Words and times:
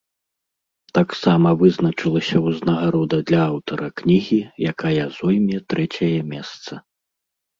Таксама 0.97 1.49
вызначылася 1.63 2.37
ўзнагарода 2.47 3.19
для 3.31 3.41
аўтара 3.51 3.87
кнігі, 4.01 4.39
якая 4.71 5.03
зойме 5.17 5.57
трэцяе 5.75 6.17
месца. 6.33 6.73